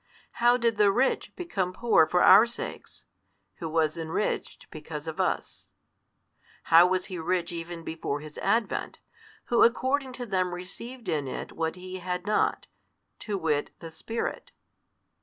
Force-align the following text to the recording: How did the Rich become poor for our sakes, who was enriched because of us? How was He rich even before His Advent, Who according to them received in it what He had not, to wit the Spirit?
How 0.41 0.57
did 0.57 0.77
the 0.77 0.91
Rich 0.91 1.35
become 1.35 1.73
poor 1.73 2.07
for 2.07 2.23
our 2.23 2.47
sakes, 2.47 3.05
who 3.57 3.69
was 3.69 3.99
enriched 3.99 4.65
because 4.71 5.07
of 5.07 5.19
us? 5.19 5.67
How 6.73 6.87
was 6.87 7.05
He 7.05 7.19
rich 7.19 7.51
even 7.51 7.83
before 7.83 8.19
His 8.21 8.39
Advent, 8.39 8.97
Who 9.49 9.61
according 9.63 10.13
to 10.13 10.25
them 10.25 10.55
received 10.55 11.07
in 11.07 11.27
it 11.27 11.51
what 11.51 11.75
He 11.75 11.97
had 11.99 12.25
not, 12.25 12.65
to 13.19 13.37
wit 13.37 13.69
the 13.77 13.91
Spirit? 13.91 14.51